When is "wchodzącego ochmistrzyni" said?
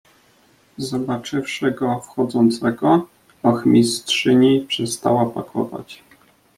1.99-4.61